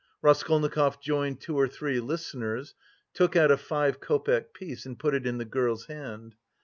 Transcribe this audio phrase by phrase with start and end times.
[0.23, 2.73] Raskolnikov joined two or three listeners,
[3.13, 6.33] took out a five copeck piece and put it in the girl's hand.